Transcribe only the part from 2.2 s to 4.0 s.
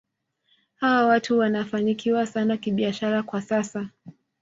sana kibiashara kwa sasa